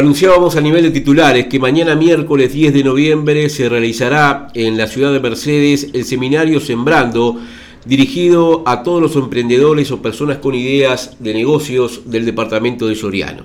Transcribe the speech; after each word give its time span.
Anunciábamos 0.00 0.56
a 0.56 0.62
nivel 0.62 0.84
de 0.84 0.92
titulares 0.92 1.46
que 1.48 1.58
mañana 1.58 1.94
miércoles 1.94 2.54
10 2.54 2.72
de 2.72 2.84
noviembre 2.84 3.50
se 3.50 3.68
realizará 3.68 4.48
en 4.54 4.78
la 4.78 4.86
ciudad 4.86 5.12
de 5.12 5.20
Mercedes 5.20 5.88
el 5.92 6.06
seminario 6.06 6.58
Sembrando, 6.58 7.38
dirigido 7.84 8.62
a 8.64 8.82
todos 8.82 9.02
los 9.02 9.14
emprendedores 9.16 9.90
o 9.90 10.00
personas 10.00 10.38
con 10.38 10.54
ideas 10.54 11.18
de 11.18 11.34
negocios 11.34 12.00
del 12.06 12.24
departamento 12.24 12.86
de 12.86 12.94
Soriano. 12.94 13.44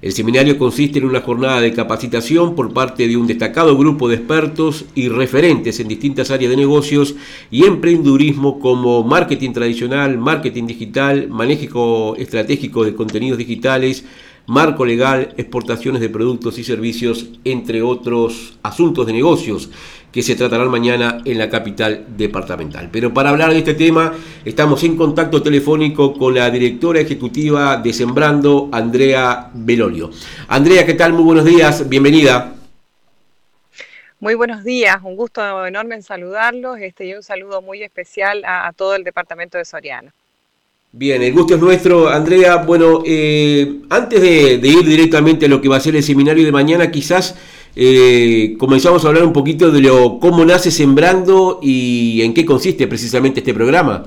El 0.00 0.12
seminario 0.12 0.58
consiste 0.58 0.98
en 0.98 1.04
una 1.04 1.20
jornada 1.20 1.60
de 1.60 1.74
capacitación 1.74 2.54
por 2.54 2.72
parte 2.72 3.06
de 3.06 3.16
un 3.18 3.26
destacado 3.26 3.76
grupo 3.76 4.08
de 4.08 4.16
expertos 4.16 4.86
y 4.94 5.10
referentes 5.10 5.78
en 5.78 5.88
distintas 5.88 6.30
áreas 6.30 6.50
de 6.50 6.56
negocios 6.56 7.14
y 7.50 7.66
emprendurismo 7.66 8.58
como 8.58 9.04
marketing 9.04 9.52
tradicional, 9.52 10.16
marketing 10.16 10.66
digital, 10.66 11.28
manejo 11.28 12.16
estratégico 12.16 12.82
de 12.82 12.94
contenidos 12.94 13.36
digitales, 13.36 14.04
marco 14.46 14.84
legal, 14.84 15.34
exportaciones 15.36 16.00
de 16.00 16.08
productos 16.08 16.58
y 16.58 16.64
servicios, 16.64 17.28
entre 17.44 17.82
otros 17.82 18.58
asuntos 18.62 19.06
de 19.06 19.12
negocios 19.12 19.70
que 20.12 20.22
se 20.22 20.36
tratarán 20.36 20.68
mañana 20.68 21.22
en 21.24 21.38
la 21.38 21.48
capital 21.48 22.04
departamental. 22.16 22.90
Pero 22.92 23.14
para 23.14 23.30
hablar 23.30 23.50
de 23.50 23.58
este 23.58 23.74
tema 23.74 24.12
estamos 24.44 24.84
en 24.84 24.96
contacto 24.96 25.42
telefónico 25.42 26.12
con 26.12 26.34
la 26.34 26.50
directora 26.50 27.00
ejecutiva 27.00 27.78
de 27.78 27.92
Sembrando, 27.92 28.68
Andrea 28.72 29.50
Belolio. 29.54 30.10
Andrea, 30.48 30.84
¿qué 30.84 30.94
tal? 30.94 31.14
Muy 31.14 31.24
buenos 31.24 31.46
días, 31.46 31.88
bienvenida. 31.88 32.54
Muy 34.20 34.34
buenos 34.34 34.62
días, 34.62 34.98
un 35.02 35.16
gusto 35.16 35.66
enorme 35.66 35.96
en 35.96 36.02
saludarlos 36.02 36.78
este, 36.78 37.06
y 37.06 37.14
un 37.14 37.24
saludo 37.24 37.60
muy 37.60 37.82
especial 37.82 38.44
a, 38.44 38.68
a 38.68 38.72
todo 38.72 38.94
el 38.94 39.02
departamento 39.02 39.58
de 39.58 39.64
Soriano. 39.64 40.12
Bien, 40.94 41.22
el 41.22 41.32
gusto 41.32 41.54
es 41.54 41.60
nuestro, 41.60 42.10
Andrea. 42.10 42.56
Bueno, 42.58 43.02
eh, 43.06 43.80
antes 43.88 44.20
de, 44.20 44.60
ir 44.62 44.84
directamente 44.84 45.46
a 45.46 45.48
lo 45.48 45.58
que 45.62 45.68
va 45.68 45.78
a 45.78 45.80
ser 45.80 45.96
el 45.96 46.02
seminario 46.02 46.44
de 46.44 46.52
mañana, 46.52 46.90
quizás 46.90 47.34
eh, 47.74 48.56
comenzamos 48.58 49.02
a 49.02 49.08
hablar 49.08 49.24
un 49.24 49.32
poquito 49.32 49.70
de 49.70 49.80
lo 49.80 50.18
cómo 50.20 50.44
nace 50.44 50.70
Sembrando 50.70 51.60
y 51.62 52.20
en 52.20 52.34
qué 52.34 52.44
consiste 52.44 52.86
precisamente 52.86 53.40
este 53.40 53.54
programa. 53.54 54.04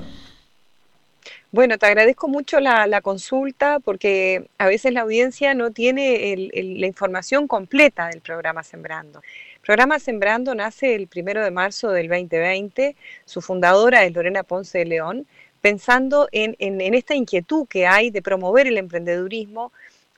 Bueno, 1.50 1.76
te 1.76 1.86
agradezco 1.86 2.28
mucho 2.28 2.60
la, 2.60 3.00
consulta 3.00 3.80
porque 3.80 4.46
a 4.58 4.68
veces 4.68 4.92
la 4.92 5.00
audiencia 5.00 5.54
no 5.54 5.72
tiene 5.72 6.50
la 6.52 6.86
información 6.86 7.48
completa 7.48 8.06
del 8.08 8.20
programa 8.20 8.62
Sembrando. 8.62 9.22
El 9.54 9.60
programa 9.60 9.98
Sembrando 9.98 10.54
nace 10.54 10.94
el 10.94 11.08
primero 11.08 11.42
de 11.42 11.50
marzo 11.50 11.90
del 11.90 12.06
2020. 12.06 12.94
Su 13.24 13.40
fundadora 13.40 14.04
es 14.04 14.14
Lorena 14.14 14.44
Ponce 14.44 14.78
de 14.78 14.84
León 14.84 15.26
pensando 15.66 16.28
en, 16.30 16.54
esta 16.94 17.16
inquietud 17.16 17.66
que 17.66 17.88
hay 17.88 18.10
de 18.10 18.22
promover 18.22 18.68
el 18.68 18.78
emprendedurismo 18.78 19.72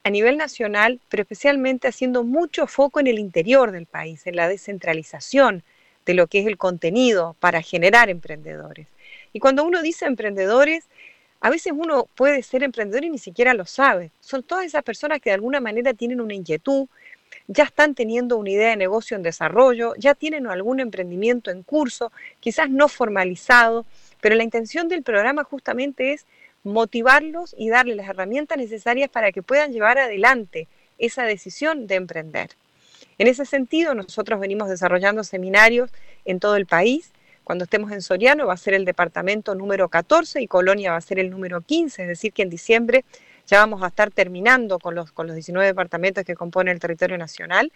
a 0.04 0.10
nivel 0.10 0.36
nacional, 0.36 1.00
pero 1.08 1.22
especialmente 1.22 1.88
haciendo 1.88 2.22
mucho 2.22 2.66
foco 2.66 3.00
en 3.00 3.06
el 3.06 3.18
interior 3.18 3.72
del 3.72 3.86
país, 3.86 4.26
en 4.26 4.36
la 4.36 4.46
descentralización 4.46 5.62
de 6.04 6.12
lo 6.12 6.26
que 6.26 6.40
es 6.40 6.46
el 6.46 6.58
contenido 6.58 7.34
para 7.40 7.62
generar 7.62 8.10
emprendedores. 8.10 8.88
Y 9.32 9.40
cuando 9.40 9.64
uno 9.64 9.80
dice 9.80 10.04
emprendedores, 10.04 10.84
a 11.40 11.48
veces 11.48 11.72
uno 11.74 12.06
puede 12.14 12.42
ser 12.42 12.62
emprendedor 12.62 13.06
y 13.06 13.10
ni 13.10 13.18
siquiera 13.18 13.54
lo 13.54 13.64
sabe. 13.64 14.10
Son 14.20 14.42
todas 14.42 14.66
esas 14.66 14.82
personas 14.82 15.18
que 15.18 15.30
de 15.30 15.34
alguna 15.34 15.60
manera 15.60 15.94
tienen 15.94 16.20
una 16.20 16.34
inquietud, 16.34 16.88
ya 17.46 17.64
están 17.64 17.94
teniendo 17.94 18.36
una 18.36 18.50
idea 18.50 18.68
de 18.68 18.76
negocio 18.76 19.16
en 19.16 19.22
desarrollo, 19.22 19.94
ya 19.96 20.14
tienen 20.14 20.46
algún 20.46 20.80
emprendimiento 20.80 21.50
en 21.50 21.62
curso, 21.62 22.12
quizás 22.38 22.68
no 22.68 22.88
formalizado, 22.88 23.86
pero 24.20 24.34
la 24.34 24.44
intención 24.44 24.88
del 24.88 25.02
programa 25.02 25.44
justamente 25.44 26.12
es 26.12 26.26
motivarlos 26.64 27.54
y 27.56 27.68
darles 27.68 27.96
las 27.96 28.08
herramientas 28.08 28.58
necesarias 28.58 29.08
para 29.10 29.32
que 29.32 29.42
puedan 29.42 29.72
llevar 29.72 29.98
adelante 29.98 30.68
esa 30.98 31.24
decisión 31.24 31.86
de 31.86 31.94
emprender. 31.94 32.50
En 33.18 33.26
ese 33.26 33.44
sentido, 33.44 33.94
nosotros 33.94 34.40
venimos 34.40 34.68
desarrollando 34.68 35.24
seminarios 35.24 35.90
en 36.24 36.40
todo 36.40 36.56
el 36.56 36.66
país. 36.66 37.12
Cuando 37.44 37.64
estemos 37.64 37.90
en 37.92 38.02
Soriano 38.02 38.46
va 38.46 38.54
a 38.54 38.58
ser 38.58 38.74
el 38.74 38.84
departamento 38.84 39.54
número 39.54 39.88
14 39.88 40.40
y 40.40 40.46
Colonia 40.46 40.92
va 40.92 40.98
a 40.98 41.00
ser 41.00 41.18
el 41.18 41.30
número 41.30 41.60
15, 41.60 42.02
es 42.02 42.08
decir, 42.08 42.32
que 42.32 42.42
en 42.42 42.50
diciembre 42.50 43.04
ya 43.46 43.60
vamos 43.60 43.82
a 43.82 43.88
estar 43.88 44.10
terminando 44.10 44.78
con 44.78 44.94
los, 44.94 45.10
con 45.10 45.26
los 45.26 45.34
19 45.34 45.66
departamentos 45.66 46.24
que 46.24 46.34
componen 46.34 46.74
el 46.74 46.80
territorio 46.80 47.16
nacional 47.16 47.72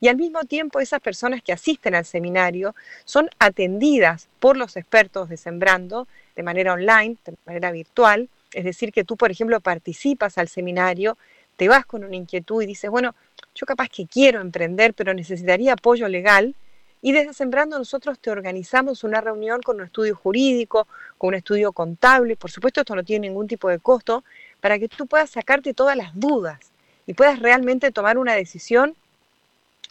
y 0.00 0.08
al 0.08 0.16
mismo 0.16 0.40
tiempo 0.44 0.80
esas 0.80 1.00
personas 1.00 1.42
que 1.42 1.52
asisten 1.52 1.94
al 1.94 2.06
seminario 2.06 2.74
son 3.04 3.28
atendidas 3.38 4.28
por 4.40 4.56
los 4.56 4.76
expertos 4.76 5.28
de 5.28 5.36
Sembrando 5.36 6.08
de 6.34 6.42
manera 6.42 6.72
online, 6.72 7.16
de 7.24 7.34
manera 7.44 7.70
virtual. 7.70 8.28
Es 8.52 8.64
decir, 8.64 8.92
que 8.92 9.04
tú, 9.04 9.16
por 9.16 9.30
ejemplo, 9.30 9.60
participas 9.60 10.38
al 10.38 10.48
seminario, 10.48 11.18
te 11.56 11.68
vas 11.68 11.84
con 11.84 12.02
una 12.02 12.16
inquietud 12.16 12.62
y 12.62 12.66
dices, 12.66 12.90
bueno, 12.90 13.14
yo 13.54 13.66
capaz 13.66 13.88
que 13.90 14.06
quiero 14.06 14.40
emprender, 14.40 14.94
pero 14.94 15.12
necesitaría 15.12 15.74
apoyo 15.74 16.08
legal. 16.08 16.54
Y 17.02 17.12
desde 17.12 17.34
Sembrando 17.34 17.78
nosotros 17.78 18.18
te 18.18 18.30
organizamos 18.30 19.04
una 19.04 19.20
reunión 19.20 19.60
con 19.60 19.76
un 19.76 19.86
estudio 19.86 20.16
jurídico, 20.16 20.88
con 21.18 21.28
un 21.28 21.34
estudio 21.34 21.72
contable. 21.72 22.36
Por 22.36 22.50
supuesto, 22.50 22.80
esto 22.80 22.96
no 22.96 23.04
tiene 23.04 23.28
ningún 23.28 23.46
tipo 23.46 23.68
de 23.68 23.78
costo, 23.78 24.24
para 24.60 24.78
que 24.78 24.88
tú 24.88 25.06
puedas 25.06 25.30
sacarte 25.30 25.74
todas 25.74 25.96
las 25.96 26.18
dudas 26.18 26.72
y 27.06 27.12
puedas 27.14 27.38
realmente 27.38 27.90
tomar 27.90 28.18
una 28.18 28.34
decisión 28.34 28.94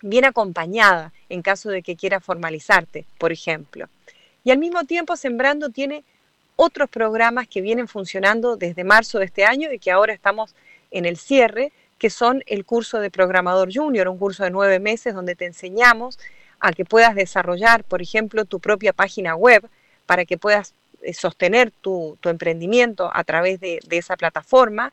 bien 0.02 0.26
acompañada 0.26 1.14
en 1.30 1.42
caso 1.42 1.70
de 1.70 1.82
que 1.82 1.96
quiera 1.96 2.20
formalizarte, 2.20 3.06
por 3.18 3.32
ejemplo. 3.32 3.88
Y 4.44 4.52
al 4.52 4.58
mismo 4.58 4.84
tiempo 4.86 5.16
Sembrando 5.16 5.70
tiene 5.70 6.04
otros 6.56 6.90
programas 6.90 7.48
que 7.48 7.62
vienen 7.62 7.88
funcionando 7.88 8.58
desde 8.58 8.84
marzo 8.84 9.20
de 9.20 9.26
este 9.26 9.46
año 9.46 9.72
y 9.72 9.80
que 9.80 9.92
ahora 9.92 10.14
estamos 10.14 10.56
en 10.92 11.06
el 11.06 11.18
cierre, 11.18 11.72
que 11.98 12.10
son 12.10 12.44
el 12.48 12.66
curso 12.66 13.00
de 13.00 13.12
programador 13.12 13.70
junior, 13.74 14.08
un 14.08 14.18
curso 14.18 14.44
de 14.44 14.50
nueve 14.50 14.80
meses 14.80 15.14
donde 15.14 15.36
te 15.36 15.46
enseñamos 15.46 16.20
a 16.60 16.74
que 16.74 16.86
puedas 16.86 17.16
desarrollar, 17.16 17.84
por 17.84 18.02
ejemplo, 18.02 18.46
tu 18.46 18.60
propia 18.60 18.94
página 18.94 19.36
web 19.36 19.70
para 20.06 20.26
que 20.26 20.38
puedas 20.38 20.74
eh, 21.02 21.14
sostener 21.14 21.72
tu, 21.72 22.18
emprendimiento 22.24 23.10
a 23.14 23.24
través 23.24 23.60
de, 23.60 23.80
de 23.88 23.98
esa 23.98 24.18
plataforma. 24.18 24.92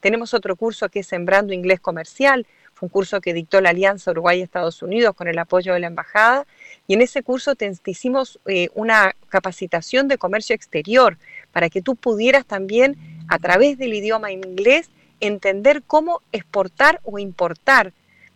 Tenemos 0.00 0.34
otro 0.34 0.56
curso 0.56 0.88
que 0.88 1.00
es 1.00 1.06
Sembrando 1.06 1.54
Inglés 1.54 1.80
Comercial, 1.80 2.46
fue 2.76 2.88
un 2.88 2.90
curso 2.90 3.22
que 3.22 3.32
dictó 3.32 3.62
la 3.62 3.70
Alianza 3.70 4.10
Uruguay-Estados 4.10 4.82
Unidos 4.82 5.14
con 5.14 5.28
el 5.28 5.38
apoyo 5.38 5.72
de 5.72 5.80
la 5.80 5.86
Embajada. 5.86 6.46
Y 6.86 6.92
en 6.92 7.00
ese 7.00 7.22
curso 7.22 7.54
te, 7.54 7.72
hicimos 7.86 8.38
eh, 8.44 8.68
una 8.74 9.16
capacitación 9.30 10.08
de 10.08 10.18
comercio 10.18 10.54
exterior 10.54 11.16
para 11.52 11.70
que 11.70 11.80
tú 11.80 11.96
pudieras 11.96 12.44
también, 12.44 12.98
a 13.28 13.38
través 13.38 13.78
del 13.78 13.94
idioma 13.94 14.30
inglés, 14.30 14.90
entender 15.20 15.84
cómo 15.86 16.20
exportar 16.32 17.00
o 17.02 17.18
importar. 17.18 17.94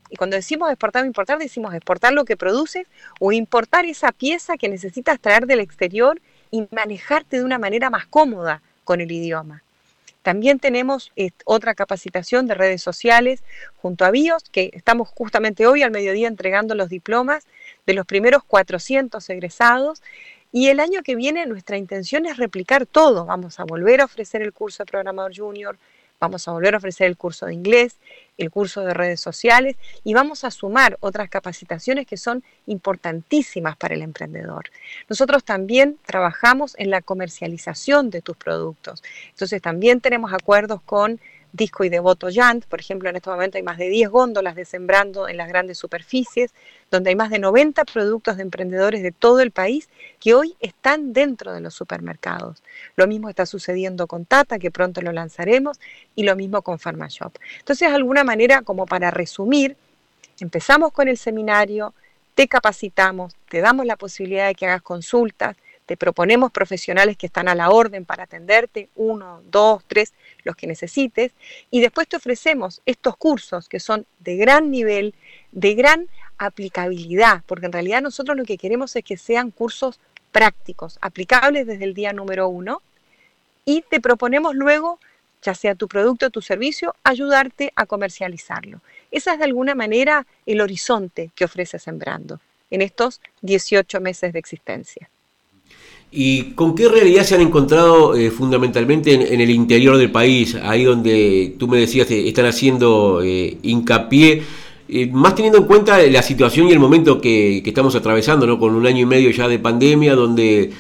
Y 0.08 0.16
cuando 0.16 0.36
decimos 0.36 0.70
exportar 0.70 1.02
o 1.02 1.06
importar, 1.06 1.38
decimos 1.38 1.74
exportar 1.74 2.14
lo 2.14 2.24
que 2.24 2.38
produces 2.38 2.86
o 3.18 3.32
importar 3.32 3.84
esa 3.84 4.10
pieza 4.10 4.56
que 4.56 4.70
necesitas 4.70 5.20
traer 5.20 5.44
del 5.46 5.60
exterior 5.60 6.18
y 6.50 6.66
manejarte 6.70 7.36
de 7.36 7.44
una 7.44 7.58
manera 7.58 7.90
más 7.90 8.06
cómoda 8.06 8.62
con 8.84 9.02
el 9.02 9.12
idioma. 9.12 9.62
También 10.22 10.58
tenemos 10.58 11.12
eh, 11.16 11.31
otra 11.44 11.75
capacitación 11.75 12.47
de 12.47 12.54
redes 12.54 12.82
sociales 12.82 13.42
junto 13.76 14.04
a 14.04 14.10
BIOS, 14.10 14.44
que 14.50 14.70
estamos 14.75 15.08
justamente 15.08 15.66
hoy 15.66 15.82
al 15.82 15.91
mediodía 15.91 16.28
entregando 16.28 16.75
los 16.75 16.88
diplomas 16.88 17.47
de 17.86 17.94
los 17.94 18.06
primeros 18.06 18.44
400 18.44 19.28
egresados. 19.31 20.03
Y 20.53 20.69
el 20.69 20.81
año 20.81 21.03
que 21.03 21.14
viene 21.14 21.47
nuestra 21.47 21.76
intención 21.76 22.26
es 22.26 22.37
replicar 22.37 22.84
todo. 22.84 23.25
Vamos 23.25 23.61
a 23.61 23.64
volver 23.64 24.00
a 24.00 24.05
ofrecer 24.05 24.43
el 24.43 24.52
curso 24.52 24.82
de 24.82 24.90
programador 24.90 25.32
junior, 25.34 25.78
Vamos 26.20 26.46
a 26.46 26.52
volver 26.52 26.75
a 26.75 26.76
ofrecer 26.76 27.06
el 27.06 27.17
curso 27.17 27.46
de 27.46 27.55
inglés, 27.55 27.96
el 28.37 28.50
curso 28.50 28.82
de 28.82 28.93
redes 28.93 29.20
sociales 29.20 29.76
y 30.05 30.12
vamos 30.12 30.44
a 30.44 30.50
sumar 30.50 30.99
otras 31.00 31.31
capacitaciones 31.31 32.06
que 32.06 32.19
son 32.19 32.44
importantísimas 32.67 33.75
para 33.78 33.94
el 33.94 34.02
emprendedor. 34.02 34.67
Nosotros 35.08 35.44
también 35.44 35.96
trabajamos 36.05 36.75
en 36.78 36.90
la 36.90 37.00
comercialización 37.00 38.11
de 38.11 38.20
tus 38.20 38.37
productos. 38.37 39.02
Entonces 39.31 39.62
también 39.62 40.02
tenemos 40.02 40.34
acuerdos 40.34 40.82
con 40.82 41.20
Disco 41.52 41.85
y 41.85 41.88
Devoto 41.88 42.29
Yant. 42.29 42.64
Por 42.67 42.81
ejemplo, 42.81 43.08
en 43.08 43.17
este 43.17 43.31
momento 43.31 43.58
hay 43.58 43.62
más 43.62 43.79
de 43.79 43.88
10 43.88 44.08
góndolas 44.11 44.55
de 44.55 44.64
sembrando 44.64 45.29
en 45.29 45.37
las 45.37 45.49
grandes 45.49 45.79
superficies, 45.79 46.52
donde 46.91 47.11
hay 47.11 47.17
más 47.17 47.31
de 47.31 47.38
90 47.38 47.85
productos 47.85 48.37
de 48.37 48.43
emprendedores 48.43 49.02
de 49.02 49.12
todo 49.12 49.41
el 49.41 49.50
país 49.50 49.88
que 50.20 50.35
hoy 50.35 50.56
están 50.61 51.12
dentro 51.12 51.52
de 51.52 51.61
los 51.61 51.75
supermercados. 51.75 52.62
Lo 52.97 53.06
mismo 53.06 53.29
está 53.29 53.47
sucediendo 53.47 54.06
con 54.06 54.25
Tata, 54.25 54.58
que 54.58 54.70
pronto 54.70 55.00
lo 55.02 55.12
lanzaremos, 55.12 55.79
y 56.14 56.25
lo 56.25 56.37
mismo 56.37 56.62
con 56.62 56.79
PharmaShop. 56.79 57.37
Entonces, 57.58 57.88
de 57.88 57.94
alguna 57.94 58.25
manera, 58.25 58.62
como 58.62 58.87
para 58.87 59.11
resumir, 59.11 59.76
empezamos 60.41 60.93
con 60.93 61.08
el 61.08 61.17
seminario, 61.17 61.94
te 62.35 62.49
capacitamos, 62.49 63.35
te 63.49 63.61
damos 63.61 63.87
la 63.87 63.96
posibilidad 63.96 64.46
de 64.46 64.55
que 64.55 64.67
hagas 64.67 64.82
consultas, 64.82 65.56
te 65.90 65.96
proponemos 65.96 66.52
profesionales 66.52 67.16
que 67.16 67.26
están 67.26 67.48
a 67.48 67.54
la 67.56 67.70
orden 67.70 68.04
para 68.04 68.22
atenderte, 68.22 68.88
uno, 68.94 69.42
dos, 69.50 69.82
tres, 69.88 70.12
los 70.44 70.54
que 70.54 70.69
necesites, 70.69 71.32
y 71.69 71.81
después 71.81 72.06
te 72.06 72.16
ofrecemos 72.16 72.81
estos 72.87 73.16
cursos 73.16 73.69
que 73.69 73.81
son 73.81 74.06
de 74.20 74.37
gran 74.37 74.70
nivel, 74.70 75.16
de 75.50 75.75
gran 75.75 76.06
aplicabilidad, 76.38 77.42
porque 77.44 77.66
en 77.66 77.72
realidad 77.72 78.02
nosotros 78.02 78.37
lo 78.37 78.44
que 78.44 78.56
queremos 78.56 78.94
es 78.94 79.02
que 79.02 79.16
sean 79.16 79.50
cursos 79.50 79.98
prácticos, 80.31 80.96
aplicables 81.00 81.66
desde 81.66 81.87
el 81.87 81.94
día 81.94 82.12
número 82.12 82.46
uno, 82.46 82.82
y 83.64 83.82
te 83.82 84.00
proponemos 84.00 84.54
luego, 84.54 85.00
ya 85.43 85.56
sea 85.56 85.75
tu 85.75 85.88
producto 85.88 86.26
o 86.26 86.31
tu 86.31 86.40
servicio, 86.40 86.94
ayudarte 87.02 87.72
a 87.75 87.86
comercializarlo. 87.86 88.81
Esa 89.10 89.32
es 89.32 89.40
de 89.40 89.44
alguna 89.46 89.75
manera 89.75 90.25
el 90.46 90.60
horizonte 90.60 91.32
que 91.34 91.46
ofrece 91.46 91.81
Sembrando 91.81 92.38
en 92.70 92.81
estos 92.81 93.20
18 93.43 94.00
meses 94.00 94.32
de 94.32 94.38
existencia. 94.38 95.10
¿Y 96.12 96.54
con 96.54 96.74
qué 96.74 96.88
realidad 96.88 97.22
se 97.22 97.36
han 97.36 97.40
encontrado 97.40 98.16
eh, 98.16 98.32
fundamentalmente 98.32 99.14
en, 99.32 99.40
el 99.40 99.50
interior 99.50 99.96
del 99.96 100.10
país, 100.10 100.56
ahí 100.56 100.82
donde 100.82 101.54
tú 101.56 101.68
me 101.68 101.78
decías 101.78 102.10
eh, 102.10 102.26
están 102.26 102.46
haciendo 102.46 103.22
eh, 103.22 103.58
hincapié, 103.62 104.42
más 105.12 105.36
teniendo 105.36 105.58
en 105.58 105.66
cuenta 105.66 106.02
la 106.02 106.20
situación 106.20 106.66
y 106.66 106.72
el 106.72 106.80
momento 106.80 107.20
que, 107.20 107.58
estamos 107.64 107.94
atravesando, 107.94 108.44
¿no? 108.44 108.58
con 108.58 108.74
un 108.74 108.86
año 108.88 109.02
y 109.02 109.06
medio 109.06 109.30
ya 109.30 109.46
de 109.46 109.60
pandemia, 109.60 110.16
donde 110.16 110.72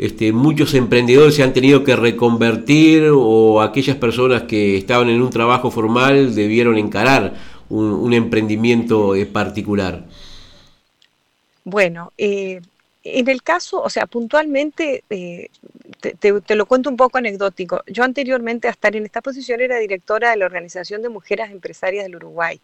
este, 0.00 0.32
muchos 0.32 0.74
emprendedores 0.74 1.36
se 1.36 1.44
han 1.44 1.52
tenido 1.52 1.84
que 1.84 1.94
reconvertir 1.94 3.08
o 3.14 3.62
aquellas 3.62 3.96
personas 3.96 4.42
que 4.42 4.76
estaban 4.76 5.08
en 5.10 5.22
un 5.22 5.30
trabajo 5.30 5.70
formal 5.70 6.34
debieron 6.34 6.76
encarar 6.76 7.34
un, 7.68 8.12
emprendimiento 8.12 9.14
particular? 9.32 10.06
Bueno, 11.64 12.12
eh, 12.18 12.60
en 13.04 13.28
el 13.28 13.42
caso, 13.42 13.82
o 13.82 13.90
sea, 13.90 14.06
puntualmente, 14.06 15.04
eh, 15.10 15.48
te, 16.00 16.54
lo 16.54 16.66
cuento 16.66 16.88
un 16.88 16.96
poco 16.96 17.18
anecdótico. 17.18 17.82
Yo 17.86 18.04
anteriormente 18.04 18.68
a 18.68 18.70
estar 18.70 18.94
en 18.94 19.04
esta 19.04 19.20
posición 19.20 19.60
era 19.60 19.78
directora 19.78 20.30
de 20.30 20.36
la 20.36 20.46
Organización 20.46 21.02
de 21.02 21.08
Mujeres 21.08 21.50
Empresarias 21.50 22.04
del 22.04 22.16
Uruguay. 22.16 22.60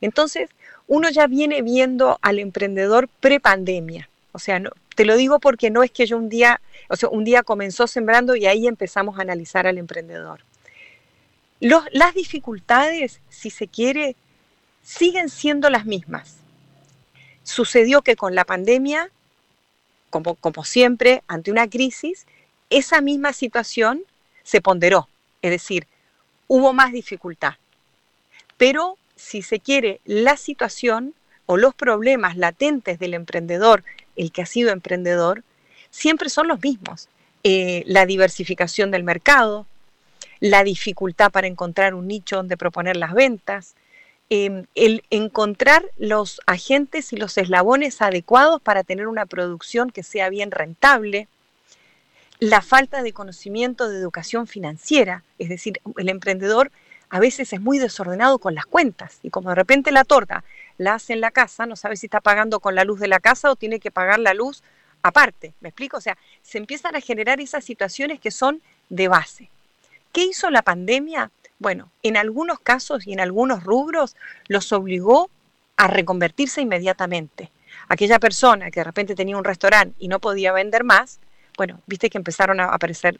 Entonces, 0.00 0.50
uno 0.86 1.10
ya 1.10 1.26
viene 1.26 1.62
viendo 1.62 2.18
al 2.22 2.38
emprendedor 2.38 3.08
pre-pandemia. 3.20 4.08
O 4.32 4.38
sea, 4.38 4.62
te 4.94 5.04
lo 5.04 5.16
digo 5.16 5.40
porque 5.40 5.70
no 5.70 5.82
es 5.82 5.90
que 5.90 6.06
yo 6.06 6.18
un 6.18 6.28
día, 6.28 6.60
o 6.88 6.96
sea, 6.96 7.08
un 7.08 7.24
día 7.24 7.42
comenzó 7.42 7.86
sembrando 7.86 8.36
y 8.36 8.46
ahí 8.46 8.66
empezamos 8.66 9.18
a 9.18 9.22
analizar 9.22 9.66
al 9.66 9.78
emprendedor. 9.78 10.40
las 11.60 12.14
dificultades, 12.14 13.20
si 13.30 13.50
se 13.50 13.66
quiere, 13.66 14.16
siguen 14.82 15.28
siendo 15.28 15.70
las 15.70 15.86
mismas. 15.86 16.36
Sucedió 17.42 18.02
que 18.02 18.16
con 18.16 18.34
la 18.34 18.44
pandemia, 18.44 19.10
como, 20.10 20.34
como 20.36 20.64
siempre, 20.64 21.22
ante 21.26 21.50
una 21.50 21.68
crisis, 21.68 22.26
esa 22.70 23.00
misma 23.00 23.32
situación 23.32 24.02
se 24.42 24.60
ponderó, 24.60 25.08
es 25.42 25.50
decir, 25.50 25.86
hubo 26.46 26.72
más 26.72 26.92
dificultad. 26.92 27.54
Pero, 28.56 28.96
si 29.16 29.42
se 29.42 29.60
quiere, 29.60 30.00
la 30.04 30.36
situación 30.36 31.14
o 31.46 31.56
los 31.56 31.74
problemas 31.74 32.36
latentes 32.36 32.98
del 32.98 33.14
emprendedor, 33.14 33.84
el 34.16 34.32
que 34.32 34.42
ha 34.42 34.46
sido 34.46 34.70
emprendedor, 34.70 35.44
siempre 35.90 36.28
son 36.28 36.48
los 36.48 36.62
mismos. 36.62 37.08
Eh, 37.44 37.84
la 37.86 38.04
diversificación 38.04 38.90
del 38.90 39.04
mercado, 39.04 39.66
la 40.40 40.64
dificultad 40.64 41.30
para 41.30 41.46
encontrar 41.46 41.94
un 41.94 42.08
nicho 42.08 42.36
donde 42.36 42.56
proponer 42.56 42.96
las 42.96 43.14
ventas, 43.14 43.74
Em, 44.30 44.66
el 44.74 45.04
encontrar 45.08 45.86
los 45.96 46.42
agentes 46.46 47.14
y 47.14 47.16
los 47.16 47.38
eslabones 47.38 48.02
adecuados 48.02 48.60
para 48.60 48.84
tener 48.84 49.08
una 49.08 49.24
producción 49.24 49.88
que 49.88 50.02
sea 50.02 50.28
bien 50.28 50.50
rentable, 50.50 51.28
la 52.38 52.60
falta 52.60 53.02
de 53.02 53.14
conocimiento 53.14 53.88
de 53.88 53.98
educación 53.98 54.46
financiera, 54.46 55.24
es 55.38 55.48
decir, 55.48 55.80
el 55.96 56.10
emprendedor 56.10 56.70
a 57.08 57.20
veces 57.20 57.54
es 57.54 57.60
muy 57.62 57.78
desordenado 57.78 58.38
con 58.38 58.54
las 58.54 58.66
cuentas 58.66 59.18
y 59.22 59.30
como 59.30 59.48
de 59.48 59.54
repente 59.54 59.92
la 59.92 60.04
torta 60.04 60.44
la 60.76 60.94
hace 60.94 61.14
en 61.14 61.22
la 61.22 61.30
casa, 61.30 61.64
no 61.64 61.74
sabe 61.74 61.96
si 61.96 62.04
está 62.04 62.20
pagando 62.20 62.60
con 62.60 62.74
la 62.74 62.84
luz 62.84 63.00
de 63.00 63.08
la 63.08 63.20
casa 63.20 63.50
o 63.50 63.56
tiene 63.56 63.80
que 63.80 63.90
pagar 63.90 64.18
la 64.18 64.34
luz 64.34 64.62
aparte, 65.02 65.54
¿me 65.60 65.70
explico? 65.70 65.96
O 65.96 66.02
sea, 66.02 66.18
se 66.42 66.58
empiezan 66.58 66.94
a 66.94 67.00
generar 67.00 67.40
esas 67.40 67.64
situaciones 67.64 68.20
que 68.20 68.30
son 68.30 68.60
de 68.90 69.08
base. 69.08 69.48
¿Qué 70.12 70.24
hizo 70.24 70.50
la 70.50 70.60
pandemia? 70.60 71.30
Bueno, 71.58 71.90
en 72.02 72.16
algunos 72.16 72.60
casos 72.60 73.06
y 73.06 73.12
en 73.12 73.20
algunos 73.20 73.64
rubros 73.64 74.16
los 74.46 74.72
obligó 74.72 75.30
a 75.76 75.88
reconvertirse 75.88 76.60
inmediatamente. 76.60 77.50
Aquella 77.88 78.18
persona 78.18 78.70
que 78.70 78.80
de 78.80 78.84
repente 78.84 79.14
tenía 79.14 79.36
un 79.36 79.44
restaurante 79.44 79.94
y 79.98 80.08
no 80.08 80.20
podía 80.20 80.52
vender 80.52 80.84
más, 80.84 81.18
bueno, 81.56 81.80
viste 81.86 82.10
que 82.10 82.18
empezaron 82.18 82.60
a 82.60 82.66
aparecer, 82.66 83.18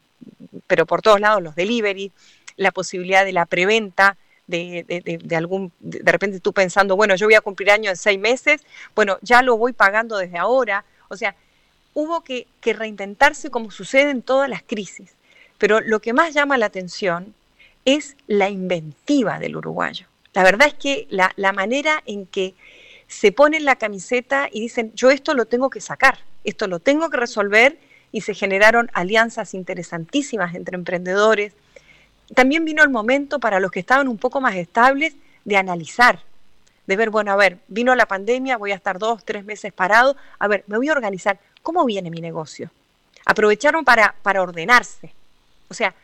pero 0.67 0.87
por 0.87 1.03
todos 1.03 1.21
lados, 1.21 1.43
los 1.43 1.57
delivery, 1.57 2.13
la 2.57 2.71
posibilidad 2.71 3.25
de 3.25 3.33
la 3.33 3.47
preventa, 3.47 4.17
de, 4.47 5.21
de, 5.23 5.37
algún, 5.37 5.73
de 5.79 6.11
repente 6.11 6.41
tú 6.41 6.53
pensando, 6.53 6.97
bueno, 6.97 7.15
yo 7.17 7.27
voy 7.27 7.35
a 7.35 7.41
cumplir 7.41 7.71
año 7.71 7.91
en 7.91 7.97
seis 7.97 8.19
meses, 8.19 8.63
bueno, 8.95 9.19
ya 9.21 9.43
lo 9.43 9.57
voy 9.57 9.73
pagando 9.73 10.17
desde 10.17 10.39
ahora. 10.39 10.85
O 11.09 11.17
sea, 11.17 11.35
hubo 11.95 12.23
que, 12.23 12.47
que 12.61 12.73
reinventarse 12.73 13.51
como 13.51 13.71
sucede 13.71 14.11
en 14.11 14.23
todas 14.23 14.49
las 14.49 14.63
crisis. 14.63 15.15
Pero 15.59 15.81
lo 15.81 16.01
que 16.01 16.13
más 16.13 16.33
llama 16.33 16.57
la 16.57 16.67
atención 16.67 17.35
es 17.85 18.17
la 18.27 18.49
inventiva 18.49 19.39
del 19.39 19.57
uruguayo. 19.57 20.07
La 20.35 20.43
verdad 20.43 20.69
es 20.69 20.75
que 20.75 21.07
la, 21.11 21.53
manera 21.53 22.03
en 22.07 22.27
que 22.27 22.55
se 23.07 23.33
ponen 23.33 23.65
la 23.65 23.77
camiseta 23.77 24.49
y 24.53 24.61
dicen, 24.61 24.93
yo 24.95 25.11
esto 25.11 25.35
lo 25.35 25.47
tengo 25.47 25.71
que 25.71 25.81
sacar, 25.81 26.19
esto 26.45 26.67
lo 26.69 26.79
tengo 26.79 27.11
que 27.11 27.17
resolver, 27.17 27.79
y 28.13 28.23
se 28.23 28.35
generaron 28.35 28.91
alianzas 28.95 29.53
interesantísimas 29.53 30.55
entre 30.55 30.77
emprendedores. 30.77 31.53
También 32.35 32.65
vino 32.65 32.83
el 32.83 32.89
momento 32.89 33.39
para 33.39 33.61
los 33.61 33.71
que 33.71 33.81
estaban 33.81 34.09
un 34.09 34.19
poco 34.19 34.41
más 34.41 34.55
estables 34.57 35.15
de 35.45 35.57
analizar, 35.57 36.21
de 36.87 36.97
ver, 36.97 37.11
bueno, 37.11 37.33
a 37.33 37.37
ver, 37.37 37.59
vino 37.69 37.95
la 37.95 38.07
pandemia, 38.07 38.57
voy 38.57 38.73
a 38.73 38.77
estar 38.77 38.99
dos, 38.99 39.25
tres 39.25 39.45
meses 39.45 39.73
parado, 39.73 40.17
a 40.39 40.49
ver, 40.49 40.65
me 40.69 40.79
voy 40.79 40.89
a 40.89 40.93
organizar, 40.93 41.39
¿cómo 41.63 41.85
viene 41.85 42.11
mi 42.11 42.21
negocio? 42.21 42.71
Aprovecharon 43.27 43.85
para, 43.85 44.15
para 44.23 44.41
ordenarse. 44.41 45.13
O 45.69 45.75
sea, 45.75 45.95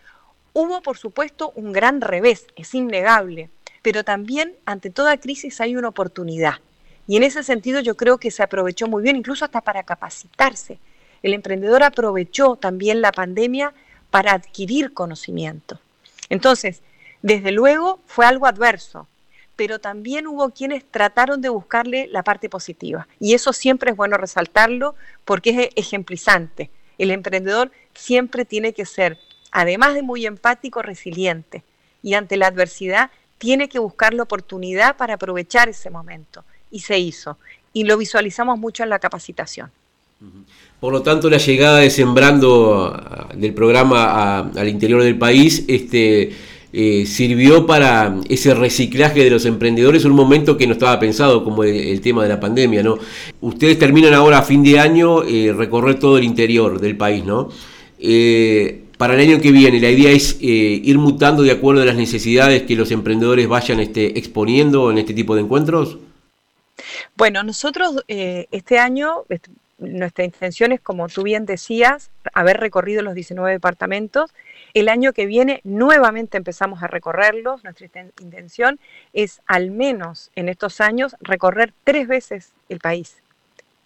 Hubo, 0.56 0.82
por 0.82 0.96
supuesto, 0.96 1.52
un 1.56 1.72
gran 1.72 2.00
revés, 2.00 2.46
es 2.54 2.76
innegable, 2.76 3.50
pero 3.82 4.04
también 4.04 4.54
ante 4.66 4.88
toda 4.88 5.16
crisis 5.16 5.60
hay 5.60 5.74
una 5.74 5.88
oportunidad. 5.88 6.60
Y 7.08 7.16
en 7.16 7.24
ese 7.24 7.42
sentido 7.42 7.80
yo 7.80 7.96
creo 7.96 8.18
que 8.18 8.30
se 8.30 8.44
aprovechó 8.44 8.86
muy 8.86 9.02
bien, 9.02 9.16
incluso 9.16 9.44
hasta 9.44 9.62
para 9.62 9.82
capacitarse. 9.82 10.78
El 11.24 11.34
emprendedor 11.34 11.82
aprovechó 11.82 12.54
también 12.54 13.02
la 13.02 13.10
pandemia 13.10 13.74
para 14.10 14.32
adquirir 14.32 14.94
conocimiento. 14.94 15.80
Entonces, 16.28 16.82
desde 17.20 17.50
luego 17.50 17.98
fue 18.06 18.24
algo 18.24 18.46
adverso, 18.46 19.08
pero 19.56 19.80
también 19.80 20.28
hubo 20.28 20.50
quienes 20.50 20.88
trataron 20.88 21.40
de 21.40 21.48
buscarle 21.48 22.06
la 22.06 22.22
parte 22.22 22.48
positiva. 22.48 23.08
Y 23.18 23.34
eso 23.34 23.52
siempre 23.52 23.90
es 23.90 23.96
bueno 23.96 24.18
resaltarlo 24.18 24.94
porque 25.24 25.50
es 25.50 25.70
ejemplizante. 25.74 26.70
El 26.96 27.10
emprendedor 27.10 27.72
siempre 27.92 28.44
tiene 28.44 28.72
que 28.72 28.86
ser 28.86 29.18
además 29.54 29.94
de 29.94 30.02
muy 30.02 30.26
empático, 30.26 30.82
resiliente. 30.82 31.62
Y 32.02 32.12
ante 32.14 32.36
la 32.36 32.48
adversidad 32.48 33.10
tiene 33.38 33.68
que 33.68 33.78
buscar 33.78 34.12
la 34.12 34.24
oportunidad 34.24 34.96
para 34.98 35.14
aprovechar 35.14 35.70
ese 35.70 35.88
momento. 35.88 36.44
Y 36.70 36.80
se 36.80 36.98
hizo. 36.98 37.38
Y 37.72 37.84
lo 37.84 37.96
visualizamos 37.96 38.58
mucho 38.58 38.82
en 38.82 38.90
la 38.90 38.98
capacitación. 38.98 39.70
Por 40.80 40.92
lo 40.92 41.02
tanto, 41.02 41.30
la 41.30 41.38
llegada 41.38 41.78
de 41.78 41.90
Sembrando 41.90 42.92
ah, 42.94 43.28
del 43.34 43.54
programa 43.54 44.40
al 44.40 44.68
interior 44.68 45.02
del 45.02 45.18
país 45.18 45.64
este, 45.68 46.32
eh, 46.72 47.06
sirvió 47.06 47.66
para 47.66 48.16
ese 48.28 48.54
reciclaje 48.54 49.22
de 49.22 49.30
los 49.30 49.44
emprendedores 49.44 50.04
en 50.04 50.10
un 50.10 50.16
momento 50.16 50.56
que 50.56 50.66
no 50.66 50.72
estaba 50.72 50.98
pensado, 50.98 51.44
como 51.44 51.64
el, 51.64 52.00
tema 52.00 52.22
de 52.22 52.28
la 52.28 52.40
pandemia. 52.40 52.82
¿no? 52.82 52.98
Ustedes 53.40 53.78
terminan 53.78 54.14
ahora 54.14 54.38
a 54.38 54.42
fin 54.42 54.62
de 54.62 54.78
año 54.78 55.22
eh, 55.22 55.52
recorrer 55.52 55.98
todo 55.98 56.18
el 56.18 56.24
interior 56.24 56.80
del 56.80 56.96
país. 56.96 57.24
¿no? 57.24 57.50
Eh, 57.98 58.83
para 59.04 59.20
el 59.20 59.20
año 59.20 59.38
que 59.38 59.52
viene, 59.52 59.78
la 59.80 59.90
idea 59.90 60.10
es 60.10 60.38
eh, 60.40 60.80
ir 60.82 60.96
mutando 60.96 61.42
de 61.42 61.50
acuerdo 61.50 61.82
a 61.82 61.84
las 61.84 61.94
necesidades 61.94 62.62
que 62.62 62.74
los 62.74 62.90
emprendedores 62.90 63.46
vayan 63.46 63.78
este, 63.80 64.18
exponiendo 64.18 64.90
en 64.90 64.96
este 64.96 65.12
tipo 65.12 65.34
de 65.34 65.42
encuentros? 65.42 65.98
Bueno, 67.14 67.42
nosotros 67.42 68.02
eh, 68.08 68.46
este 68.50 68.78
año, 68.78 69.24
nuestra 69.76 70.24
intención 70.24 70.72
es, 70.72 70.80
como 70.80 71.06
tú 71.08 71.22
bien 71.22 71.44
decías, 71.44 72.10
haber 72.32 72.56
recorrido 72.56 73.02
los 73.02 73.14
19 73.14 73.52
departamentos. 73.52 74.30
El 74.72 74.88
año 74.88 75.12
que 75.12 75.26
viene 75.26 75.60
nuevamente 75.64 76.38
empezamos 76.38 76.82
a 76.82 76.86
recorrerlos. 76.86 77.62
Nuestra 77.62 77.86
intención 78.22 78.80
es, 79.12 79.42
al 79.44 79.70
menos 79.70 80.30
en 80.34 80.48
estos 80.48 80.80
años, 80.80 81.14
recorrer 81.20 81.74
tres 81.84 82.08
veces 82.08 82.52
el 82.70 82.78
país 82.78 83.16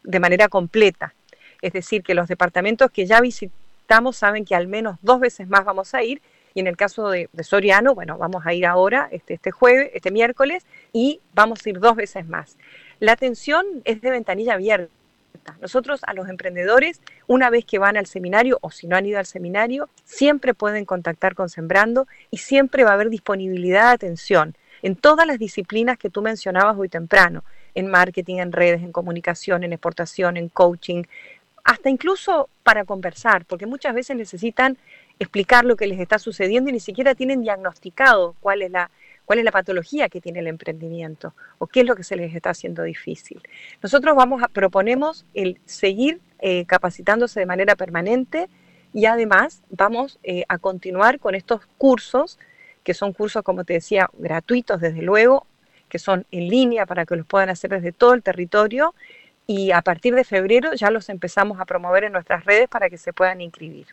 de 0.05 0.21
manera 0.21 0.47
completa. 0.47 1.13
Es 1.61 1.73
decir, 1.73 2.05
que 2.05 2.15
los 2.15 2.29
departamentos 2.29 2.93
que 2.93 3.05
ya 3.05 3.21
visitamos, 3.21 3.68
saben 4.17 4.45
que 4.45 4.55
al 4.55 4.69
menos 4.69 4.97
dos 5.03 5.21
veces 5.21 5.49
más 5.49 5.65
vamos 5.65 5.95
a 5.95 6.03
ir. 6.03 6.23
Y 6.55 6.61
en 6.61 6.67
el 6.67 6.77
caso 6.77 7.11
de, 7.11 7.29
Soriano, 7.43 7.95
bueno, 7.95 8.19
vamos 8.19 8.45
a 8.47 8.53
ir 8.53 8.67
ahora, 8.67 9.09
este, 9.13 9.35
este 9.35 9.51
jueves, 9.51 9.91
este 9.95 10.11
miércoles, 10.11 10.67
y 10.93 11.21
vamos 11.35 11.65
a 11.65 11.69
ir 11.69 11.79
dos 11.79 11.95
veces 11.95 12.27
más. 12.27 12.57
La 13.01 13.13
atención 13.13 13.65
es 13.85 14.01
de 14.01 14.11
ventanilla 14.11 14.55
abierta. 14.55 14.91
Nosotros 15.61 16.01
a 16.07 16.15
los 16.15 16.29
emprendedores, 16.29 17.01
una 17.27 17.49
vez 17.49 17.65
que 17.65 17.79
van 17.79 17.97
al 17.97 18.07
seminario 18.07 18.59
o 18.61 18.71
si 18.71 18.87
no 18.87 18.97
han 18.97 19.07
ido 19.07 19.19
al 19.19 19.27
seminario, 19.27 19.89
siempre 20.05 20.53
pueden 20.53 20.85
contactar 20.85 21.35
con 21.35 21.49
Sembrando 21.49 22.07
y 22.31 22.39
siempre 22.39 22.85
va 22.85 22.91
a 22.91 22.95
haber 22.95 23.09
disponibilidad 23.09 23.89
de 23.89 23.95
atención 23.95 24.57
en 24.83 24.97
todas 24.97 25.27
las 25.27 25.39
disciplinas 25.39 25.99
que 25.99 26.11
tú 26.11 26.23
mencionabas 26.23 26.77
hoy 26.77 26.89
temprano, 26.89 27.45
en 27.75 27.89
marketing, 27.89 28.37
en 28.37 28.53
redes, 28.53 28.83
en 28.83 28.93
comunicación, 28.93 29.65
en 29.65 29.73
exportación, 29.73 30.37
en 30.37 30.49
coaching, 30.49 31.05
hasta 31.69 31.91
incluso 31.91 32.49
para 32.63 32.87
conversar, 32.87 33.45
porque 33.45 33.67
muchas 33.67 33.95
veces 33.95 34.17
necesitan 34.17 34.79
explicar 35.19 35.67
lo 35.67 35.77
que 35.77 35.87
les 35.87 36.01
está 36.01 36.19
sucediendo 36.19 36.71
y 36.71 36.73
ni 36.73 36.81
siquiera 36.81 37.15
tienen 37.15 37.43
diagnosticado 37.43 38.35
cuál 38.41 38.63
es 38.63 38.71
la, 38.71 38.91
cuál 39.27 39.41
es 39.41 39.45
la 39.45 39.53
patología 39.53 40.09
que 40.09 40.23
tiene 40.23 40.39
el 40.39 40.47
emprendimiento 40.47 41.35
o 41.59 41.67
qué 41.67 41.81
es 41.81 41.87
lo 41.87 41.95
que 41.95 42.05
se 42.05 42.17
les 42.17 42.35
está 42.35 42.51
haciendo 42.51 42.85
difícil. 42.85 43.43
Nosotros 43.83 44.17
vamos 44.17 44.43
a, 44.43 44.49
proponemos 44.49 45.27
el 45.35 45.61
seguir 45.67 46.23
eh, 46.39 46.65
capacitándose 46.65 47.39
de 47.39 47.45
manera 47.45 47.77
permanente 47.77 48.49
y 48.95 49.05
además 49.05 49.63
vamos 49.69 50.19
eh, 50.23 50.45
a 50.49 50.57
continuar 50.57 51.19
con 51.21 51.35
estos 51.35 51.67
cursos, 51.77 52.39
que 52.83 52.95
son 52.95 53.13
cursos, 53.13 53.43
como 53.43 53.65
te 53.65 53.75
decía, 53.75 54.09
gratuitos 54.17 54.81
desde 54.81 55.03
luego, 55.03 55.47
que 55.91 55.99
son 55.99 56.25
en 56.31 56.49
línea 56.49 56.87
para 56.87 57.05
que 57.05 57.17
los 57.17 57.27
puedan 57.27 57.51
hacer 57.51 57.71
desde 57.71 57.93
todo 57.93 58.15
el 58.15 58.23
territorio 58.23 58.95
y 59.49 59.73
a 59.73 59.81
partir 59.81 60.15
de 60.15 60.25
febrero 60.25 60.75
ya 60.75 60.91
los 60.91 61.09
empezamos 61.09 61.59
a 61.59 61.65
promover 61.65 62.05
en 62.05 62.13
nuestras 62.13 62.45
redes 62.45 62.69
para 62.69 62.91
que 62.91 62.99
se 62.99 63.15
puedan 63.15 63.41
inscribir. 63.41 63.87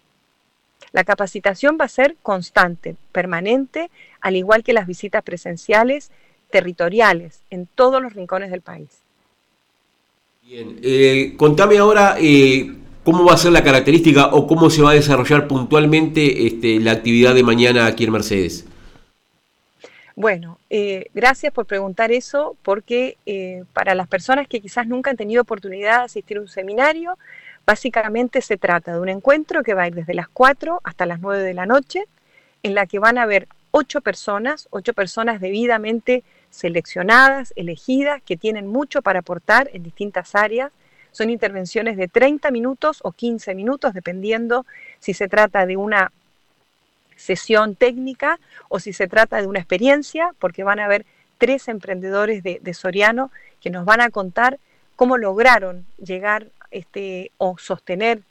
La 0.91 1.05
capacitación 1.05 1.77
va 1.79 1.85
a 1.85 1.89
ser 1.89 2.17
constante, 2.21 2.97
permanente, 3.13 3.89
al 4.19 4.35
igual 4.35 4.63
que 4.63 4.73
las 4.73 4.85
visitas 4.85 5.23
presenciales 5.23 6.11
territoriales 6.51 7.39
en 7.49 7.67
todos 7.73 8.01
los 8.01 8.13
rincones 8.13 8.51
del 8.51 8.61
país. 8.61 8.89
Bien, 10.43 10.77
eh, 10.83 11.35
contame 11.37 11.77
ahora 11.77 12.17
eh, 12.19 12.75
cómo 13.05 13.23
va 13.23 13.33
a 13.33 13.37
ser 13.37 13.53
la 13.53 13.63
característica 13.63 14.27
o 14.27 14.47
cómo 14.47 14.69
se 14.69 14.81
va 14.81 14.91
a 14.91 14.95
desarrollar 14.95 15.47
puntualmente 15.47 16.47
este, 16.47 16.81
la 16.81 16.91
actividad 16.91 17.33
de 17.33 17.43
mañana 17.43 17.85
aquí 17.85 18.03
en 18.03 18.11
Mercedes. 18.11 18.65
Bueno, 20.15 20.59
eh, 20.69 21.09
gracias 21.13 21.51
por 21.51 21.65
preguntar 21.65 22.13
eso, 22.13 22.55
porque 22.63 23.17
eh, 23.25 23.65
para 23.73 23.95
las 23.95 24.07
personas 24.07 24.47
que 24.47 24.61
quizás 24.61 24.87
nunca 24.87 25.11
han 25.11 25.17
tenido 25.17 25.41
oportunidad 25.41 25.99
de 25.99 26.05
asistir 26.05 26.37
a 26.37 26.41
un 26.41 26.47
seminario, 26.47 27.17
básicamente 27.65 28.41
se 28.41 28.55
trata 28.55 28.93
de 28.93 28.99
un 29.01 29.09
encuentro 29.09 29.61
que 29.61 29.73
va 29.73 29.83
a 29.83 29.87
ir 29.87 29.95
desde 29.95 30.13
las 30.13 30.29
4 30.29 30.79
hasta 30.85 31.05
las 31.05 31.19
9 31.19 31.43
de 31.43 31.53
la 31.53 31.65
noche, 31.65 32.05
en 32.63 32.75
la 32.75 32.85
que 32.85 32.99
van 32.99 33.17
a 33.17 33.23
haber 33.23 33.49
ocho 33.71 33.99
personas, 33.99 34.69
ocho 34.71 34.93
personas 34.93 35.41
debidamente 35.41 36.23
seleccionadas, 36.49 37.51
elegidas, 37.57 38.21
que 38.23 38.37
tienen 38.37 38.67
mucho 38.67 39.01
para 39.01 39.19
aportar 39.19 39.69
en 39.73 39.83
distintas 39.83 40.33
áreas. 40.33 40.71
Son 41.11 41.29
intervenciones 41.29 41.97
de 41.97 42.07
30 42.07 42.51
minutos 42.51 42.99
o 43.03 43.11
15 43.11 43.53
minutos, 43.53 43.93
dependiendo 43.93 44.65
si 44.99 45.13
se 45.13 45.27
trata 45.27 45.65
de 45.65 45.75
una 45.75 46.13
sesión 47.15 47.75
técnica 47.75 48.39
o 48.69 48.79
si 48.79 48.93
se 48.93 49.07
trata 49.07 49.41
de 49.41 49.47
una 49.47 49.59
experiencia, 49.59 50.33
porque 50.39 50.63
van 50.63 50.79
a 50.79 50.85
haber 50.85 51.05
tres 51.37 51.67
emprendedores 51.67 52.43
de, 52.43 52.73
Soriano 52.73 53.31
que 53.61 53.69
nos 53.69 53.85
van 53.85 54.01
a 54.01 54.09
contar 54.09 54.59
cómo 54.95 55.17
lograron 55.17 55.85
llegar 55.97 56.47
este, 56.71 57.31
o 57.37 57.57
sostener 57.57 58.21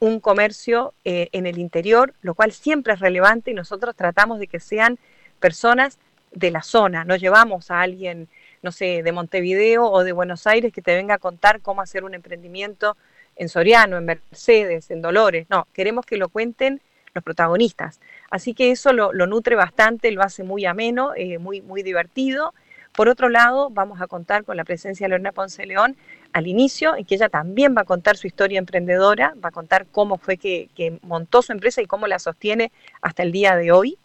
un 0.00 0.20
comercio 0.20 0.92
eh, 1.04 1.28
en 1.32 1.46
el 1.46 1.58
interior, 1.58 2.14
lo 2.22 2.34
cual 2.34 2.52
siempre 2.52 2.94
es 2.94 3.00
relevante 3.00 3.50
y 3.50 3.54
nosotros 3.54 3.94
tratamos 3.94 4.38
de 4.38 4.46
que 4.46 4.60
sean 4.60 4.98
personas 5.40 5.98
de 6.32 6.50
la 6.50 6.62
zona, 6.62 7.04
no 7.04 7.16
llevamos 7.16 7.70
a 7.70 7.80
alguien, 7.80 8.28
no 8.62 8.72
sé, 8.72 9.02
de 9.02 9.12
Montevideo 9.12 9.84
o 9.86 10.02
de 10.02 10.12
Buenos 10.12 10.46
Aires 10.46 10.72
que 10.72 10.82
te 10.82 10.94
venga 10.94 11.14
a 11.14 11.18
contar 11.18 11.60
cómo 11.60 11.80
hacer 11.80 12.04
un 12.04 12.14
emprendimiento 12.14 12.96
en 13.36 13.48
Soriano, 13.48 13.96
en 13.96 14.04
Mercedes, 14.04 14.90
en 14.90 15.00
Dolores, 15.00 15.46
no, 15.48 15.66
queremos 15.72 16.04
que 16.06 16.16
lo 16.16 16.28
cuenten 16.28 16.80
los 17.14 17.24
protagonistas. 17.24 18.00
Así 18.30 18.54
que 18.54 18.70
eso 18.70 18.92
lo, 18.92 19.12
nutre 19.12 19.54
bastante, 19.56 20.10
lo 20.10 20.22
hace 20.22 20.42
muy 20.42 20.66
ameno, 20.66 21.12
eh, 21.16 21.38
muy, 21.38 21.62
muy 21.62 21.82
divertido. 21.82 22.52
Por 22.94 23.08
otro 23.08 23.28
lado, 23.28 23.70
vamos 23.70 24.00
a 24.00 24.06
contar 24.06 24.44
con 24.44 24.56
la 24.56 24.64
presencia 24.64 25.06
de 25.06 25.10
Lorena 25.10 25.32
Ponce 25.32 25.66
León 25.66 25.96
al 26.32 26.46
inicio, 26.46 26.94
en 26.96 27.04
que 27.04 27.16
ella 27.16 27.28
también 27.28 27.74
va 27.76 27.82
a 27.82 27.84
contar 27.84 28.16
su 28.16 28.26
historia 28.26 28.58
emprendedora, 28.58 29.34
va 29.44 29.48
a 29.48 29.52
contar 29.52 29.86
cómo 29.90 30.16
fue 30.16 30.36
que, 30.36 30.68
montó 31.02 31.42
su 31.42 31.52
empresa 31.52 31.82
y 31.82 31.86
cómo 31.86 32.06
la 32.06 32.18
sostiene 32.18 32.70
hasta 33.02 33.22
el 33.22 33.32
día 33.32 33.56
de 33.56 33.72
hoy. 33.72 33.98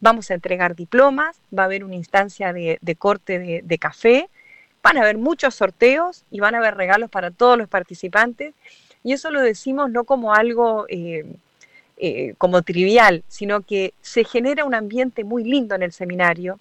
Vamos 0.00 0.30
a 0.30 0.34
entregar 0.34 0.76
diplomas, 0.76 1.40
va 1.56 1.62
a 1.62 1.66
haber 1.66 1.82
una 1.82 1.94
instancia 1.94 2.52
de, 2.52 2.96
corte 2.98 3.62
de, 3.64 3.78
café, 3.78 4.28
van 4.82 4.98
a 4.98 5.00
haber 5.00 5.16
muchos 5.16 5.54
sorteos 5.54 6.24
y 6.30 6.40
van 6.40 6.54
a 6.54 6.58
haber 6.58 6.76
regalos 6.76 7.08
para 7.10 7.30
todos 7.30 7.56
los 7.56 7.68
participantes. 7.68 8.54
Y 9.02 9.14
eso 9.14 9.30
lo 9.30 9.40
decimos 9.40 9.90
no 9.90 10.04
como 10.04 10.34
algo 10.34 10.84
eh, 10.88 11.24
eh, 11.96 12.34
como 12.38 12.62
trivial, 12.62 13.24
sino 13.28 13.62
que 13.62 13.94
se 14.00 14.24
genera 14.24 14.64
un 14.64 14.74
ambiente 14.74 15.24
muy 15.24 15.44
lindo 15.44 15.74
en 15.74 15.82
el 15.82 15.92
seminario 15.92 16.60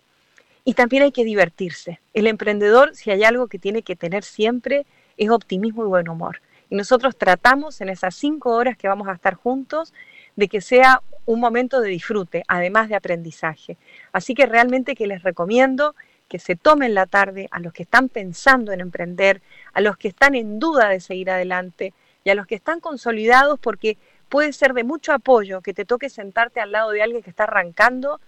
y 0.63 0.74
también 0.74 1.04
hay 1.04 1.12
que 1.12 1.24
divertirse. 1.24 2.00
El 2.13 2.27
emprendedor, 2.27 2.96
si 2.96 3.12
hay 3.12 3.24
algo 3.24 3.48
que 3.48 3.60
tiene 3.60 3.84
que 3.84 3.96
tener 3.96 4.24
siempre, 4.24 4.86
es 5.18 5.30
optimismo 5.30 5.84
y 5.84 5.88
buen 5.88 6.10
humor. 6.10 6.42
Y 6.70 6.75
nosotros 6.75 7.15
tratamos 7.15 7.82
en 7.82 7.89
esas 7.89 8.15
cinco 8.15 8.51
horas 8.51 8.75
que 8.75 8.88
vamos 8.88 9.08
a 9.08 9.13
estar 9.13 9.36
juntos 9.36 9.94
de 10.36 10.48
que 10.48 10.62
sea 10.62 11.01
un 11.25 11.39
momento 11.39 11.82
de 11.82 11.89
disfrute, 11.89 12.44
además 12.48 12.89
de 12.89 12.96
aprendizaje. 12.96 13.77
Así 14.12 14.34
que 14.34 14.46
realmente 14.46 14.96
que 14.96 15.08
les 15.08 15.24
recomiendo 15.24 15.96
que 16.27 16.39
se 16.39 16.56
tomen 16.56 16.94
la 16.94 17.06
tarde 17.06 17.48
a 17.51 17.60
los 17.60 17.72
que 17.72 17.84
están 17.84 18.10
pensando 18.10 18.72
en 18.72 18.82
emprender, 18.82 19.42
a 19.74 19.82
los 19.82 19.98
que 19.98 20.08
están 20.08 20.34
en 20.34 20.60
duda 20.60 20.89
de 20.89 21.00
seguir 21.00 21.30
adelante 21.30 21.94
y 22.24 22.32
a 22.32 22.36
los 22.36 22.48
que 22.48 22.56
están 22.56 22.80
consolidados 22.80 23.60
porque 23.60 23.98
puede 24.29 24.53
ser 24.53 24.74
de 24.74 24.84
mucho 24.84 25.13
apoyo 25.13 25.62
que 25.62 25.74
te 25.74 25.86
toque 25.86 26.10
sentarte 26.10 26.60
al 26.60 26.72
lado 26.72 26.91
de 26.91 27.01
alguien 27.01 27.22
que 27.22 27.29
está 27.29 27.44
arrancando 27.44 28.20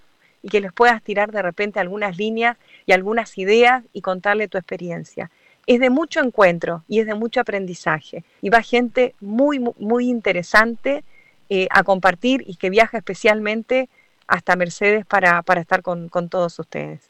y 0.42 0.50
que 0.50 0.62
les 0.62 0.72
puedas 0.72 1.02
tirar 1.02 1.32
de 1.32 1.42
repente 1.42 1.80
algunas 1.80 2.18
líneas 2.18 2.58
y 2.86 2.92
algunas 2.92 3.38
ideas 3.38 3.84
y 3.94 4.02
contarle 4.02 4.48
tu 4.48 4.58
experiencia. 4.58 5.30
Es 5.66 5.80
de 5.80 5.90
mucho 5.90 6.22
encuentro 6.22 6.84
y 6.88 7.00
es 7.00 7.08
de 7.08 7.16
mucho 7.16 7.42
aprendizaje. 7.42 8.24
Y 8.42 8.50
va 8.50 8.62
gente 8.62 9.16
muy, 9.20 9.60
muy 9.60 10.08
interesante 10.08 11.04
eh, 11.50 11.68
a 11.72 11.84
compartir 11.84 12.44
y 12.48 12.56
que 12.56 12.70
viaja 12.70 12.98
especialmente 12.98 13.90
hasta 14.28 14.56
Mercedes 14.56 15.06
para, 15.06 15.44
estar 15.58 15.82
con, 15.82 16.10
con 16.10 16.30
todos 16.30 16.58
ustedes. 16.60 17.10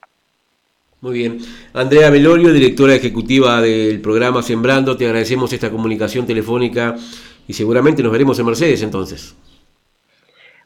Muy 1.02 1.20
bien. 1.20 1.40
Andrea 1.74 2.10
Melorio, 2.10 2.52
directora 2.52 2.96
ejecutiva 2.96 3.62
del 3.62 4.02
programa 4.02 4.42
Sembrando, 4.42 4.98
te 4.98 5.06
agradecemos 5.06 5.54
esta 5.54 5.70
comunicación 5.70 6.26
telefónica 6.26 6.96
y 7.48 7.54
seguramente 7.54 8.04
nos 8.04 8.12
veremos 8.12 8.38
en 8.40 8.46
Mercedes 8.46 8.82
entonces. 8.84 9.36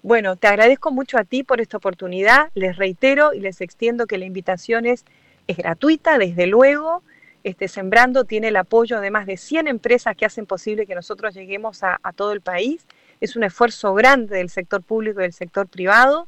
Bueno, 0.04 0.36
te 0.36 0.48
agradezco 0.48 0.92
mucho 0.92 1.20
a 1.20 1.24
ti 1.24 1.44
por 1.44 1.62
esta 1.62 1.78
oportunidad. 1.78 2.50
Les 2.56 2.76
reitero 2.76 3.34
y 3.34 3.40
les 3.40 3.62
extiendo 3.62 4.08
que 4.08 4.18
la 4.18 4.26
invitación 4.26 4.88
es, 4.88 5.06
es 5.48 5.58
gratuita, 5.58 6.18
desde 6.18 6.48
luego. 6.48 7.04
Este, 7.44 7.68
Sembrando 7.68 8.24
tiene 8.24 8.48
el 8.48 8.56
apoyo 8.56 9.00
de 9.00 9.12
más 9.12 9.28
de 9.28 9.38
100 9.38 9.68
empresas 9.68 10.16
que 10.16 10.26
hacen 10.26 10.48
posible 10.48 10.88
que 10.88 10.96
nosotros 10.96 11.36
lleguemos 11.36 11.84
a, 11.84 12.00
todo 12.16 12.32
el 12.32 12.42
país. 12.42 12.86
Es 13.20 13.36
un 13.36 13.44
esfuerzo 13.44 13.94
grande 13.94 14.38
del 14.38 14.50
sector 14.50 14.82
público 14.82 15.20
y 15.20 15.24
del 15.24 15.34
sector 15.34 15.68
privado 15.68 16.28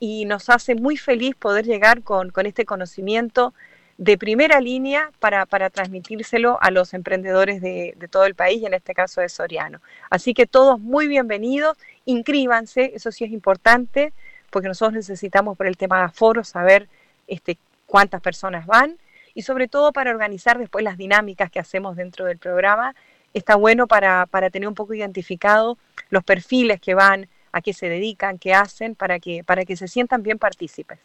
y 0.00 0.24
nos 0.24 0.50
hace 0.50 0.74
muy 0.74 0.96
feliz 0.96 1.36
poder 1.36 1.64
llegar 1.64 2.02
con, 2.02 2.30
con 2.30 2.46
este 2.46 2.64
conocimiento 2.64 3.54
de 3.98 4.18
primera 4.18 4.60
línea 4.60 5.10
para, 5.18 5.46
transmitírselo 5.46 6.58
a 6.60 6.70
los 6.70 6.94
emprendedores 6.94 7.60
de, 7.60 7.96
todo 8.10 8.24
el 8.24 8.34
país 8.34 8.62
y 8.62 8.66
en 8.66 8.74
este 8.74 8.94
caso 8.94 9.20
de 9.20 9.28
Soriano. 9.28 9.80
Así 10.10 10.34
que 10.34 10.46
todos 10.46 10.80
muy 10.80 11.08
bienvenidos, 11.08 11.76
inscríbanse, 12.04 12.92
eso 12.94 13.12
sí 13.12 13.24
es 13.24 13.30
importante, 13.30 14.12
porque 14.50 14.68
nosotros 14.68 14.94
necesitamos 14.94 15.56
por 15.56 15.66
el 15.66 15.76
tema 15.76 15.98
de 15.98 16.04
aforo 16.04 16.44
saber 16.44 16.88
este, 17.26 17.58
cuántas 17.86 18.20
personas 18.20 18.66
van 18.66 18.98
y 19.34 19.42
sobre 19.42 19.68
todo 19.68 19.92
para 19.92 20.10
organizar 20.10 20.58
después 20.58 20.84
las 20.84 20.98
dinámicas 20.98 21.50
que 21.50 21.60
hacemos 21.60 21.96
dentro 21.96 22.26
del 22.26 22.38
programa. 22.38 22.94
Está 23.34 23.56
bueno 23.56 23.86
para, 23.86 24.26
para 24.26 24.50
tener 24.50 24.68
un 24.68 24.74
poco 24.74 24.92
identificado 24.92 25.78
los 26.10 26.22
perfiles 26.22 26.80
que 26.80 26.94
van, 26.94 27.28
a 27.52 27.60
qué 27.60 27.72
se 27.72 27.88
dedican, 27.88 28.38
qué 28.38 28.54
hacen, 28.54 28.94
para 28.94 29.20
que, 29.20 29.44
para 29.44 29.64
que 29.64 29.76
se 29.76 29.86
sientan 29.86 30.22
bien 30.22 30.38
partícipes. 30.38 30.98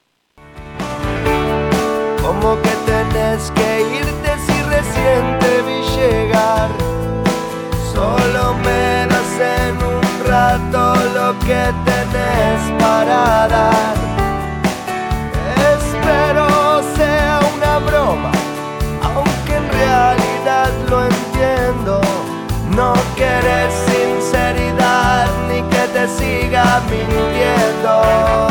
Como 2.28 2.62
que 2.62 2.76
tenés 2.86 3.50
que 3.56 3.82
irte 4.02 4.32
si 4.46 4.62
recién 4.64 5.40
te 5.40 5.62
vi 5.62 5.80
llegar. 5.96 6.70
Solo 7.94 8.54
me 8.66 9.08
das 9.08 9.34
en 9.40 9.76
un 9.82 10.02
rato 10.28 10.82
lo 11.16 11.40
que 11.48 11.64
tenés 11.88 12.62
para 12.82 13.48
dar. 13.48 13.96
Espero 15.74 16.84
sea 16.98 17.40
una 17.56 17.80
broma, 17.80 18.32
aunque 19.04 19.56
en 19.56 19.70
realidad 19.70 20.70
lo 20.90 21.06
entiendo. 21.06 22.02
No 22.76 22.94
quieres 23.16 23.74
sinceridad 23.88 25.28
ni 25.48 25.62
que 25.72 25.84
te 25.94 26.08
siga 26.10 26.82
mintiendo. 26.90 28.48